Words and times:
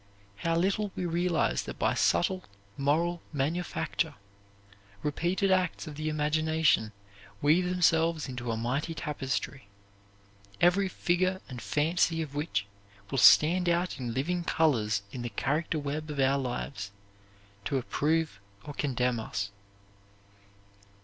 How 0.37 0.55
little 0.55 0.91
we 0.95 1.05
realize 1.05 1.61
that 1.65 1.77
by 1.77 1.93
subtle, 1.93 2.43
moral 2.75 3.21
manufacture, 3.31 4.15
repeated 5.03 5.51
acts 5.51 5.85
of 5.85 5.93
the 5.93 6.09
imagination 6.09 6.91
weave 7.39 7.69
themselves 7.69 8.27
into 8.27 8.49
a 8.51 8.57
mighty 8.57 8.95
tapestry, 8.95 9.67
every 10.59 10.87
figure 10.87 11.39
and 11.47 11.61
fancy 11.61 12.19
of 12.23 12.33
which 12.33 12.65
will 13.11 13.19
stand 13.19 13.69
out 13.69 13.99
in 13.99 14.15
living 14.15 14.43
colors 14.43 15.03
in 15.11 15.21
the 15.21 15.29
character 15.29 15.77
web 15.77 16.09
of 16.09 16.19
our 16.19 16.39
lives, 16.39 16.89
to 17.65 17.77
approve 17.77 18.39
or 18.63 18.73
condemn 18.73 19.19
us. 19.19 19.51